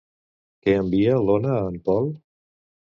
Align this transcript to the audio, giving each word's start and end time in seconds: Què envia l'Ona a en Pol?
Què 0.63 0.73
envia 0.79 1.19
l'Ona 1.27 1.55
a 1.59 1.63
en 1.69 1.81
Pol? 1.87 2.13